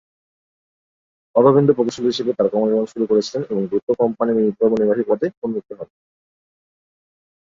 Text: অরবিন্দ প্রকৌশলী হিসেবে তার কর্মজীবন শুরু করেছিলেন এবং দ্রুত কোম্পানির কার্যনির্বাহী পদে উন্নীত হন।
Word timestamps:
অরবিন্দ 1.35 1.69
প্রকৌশলী 1.69 2.07
হিসেবে 2.11 2.31
তার 2.37 2.47
কর্মজীবন 2.51 2.85
শুরু 2.93 3.05
করেছিলেন 3.07 3.41
এবং 3.43 3.61
দ্রুত 3.69 3.87
কোম্পানির 3.99 4.55
কার্যনির্বাহী 4.59 5.03
পদে 5.09 5.27
উন্নীত 5.43 5.69
হন। 5.77 5.89